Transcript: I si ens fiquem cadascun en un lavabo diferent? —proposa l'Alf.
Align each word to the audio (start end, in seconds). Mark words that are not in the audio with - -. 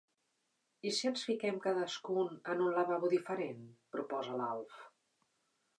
I 0.91 0.93
si 0.99 1.09
ens 1.09 1.25
fiquem 1.27 1.59
cadascun 1.65 2.33
en 2.55 2.65
un 2.69 2.73
lavabo 2.79 3.13
diferent? 3.15 3.61
—proposa 3.91 4.41
l'Alf. 4.43 4.83